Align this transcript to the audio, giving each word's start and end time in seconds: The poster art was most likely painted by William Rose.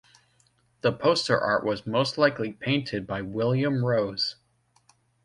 The 0.81 0.91
poster 0.91 1.39
art 1.39 1.63
was 1.63 1.85
most 1.85 2.17
likely 2.17 2.53
painted 2.53 3.05
by 3.05 3.21
William 3.21 3.85
Rose. 3.85 4.35